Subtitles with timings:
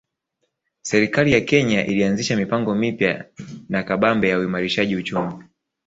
[0.81, 3.25] Serikali ya Kenya ilianzisha mipango mipya
[3.69, 5.43] na kabambe ya uimarishaji uchumi